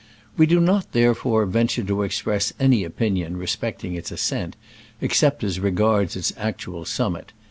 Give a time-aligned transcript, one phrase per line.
[0.35, 4.55] We do not, therefore, venture to express any opinion respect ing its ascent,
[4.99, 7.33] except as regards its actual summit.